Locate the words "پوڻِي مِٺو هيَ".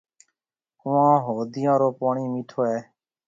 1.99-2.79